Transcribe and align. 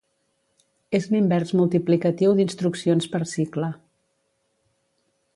És 0.99 1.03
l'invers 1.09 1.51
multiplicatiu 1.59 2.33
d'instruccions 2.39 3.07
per 3.17 3.21
cicle. 3.35 3.69